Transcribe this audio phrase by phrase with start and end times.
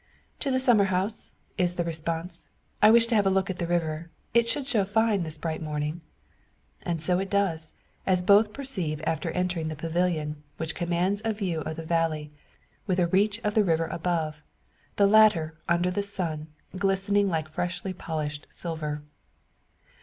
[0.39, 2.47] "To the summer house," is the response.
[2.81, 4.09] "I wish to have a look at the river.
[4.33, 6.01] It should show fine this bright morning."
[6.81, 7.75] And so it does;
[8.07, 12.31] as both perceive after entering the pavilion, which commands a view of the valley,
[12.87, 14.41] with a reach of the river above
[14.95, 19.03] the latter, under the sun, glistening like freshly polished silver.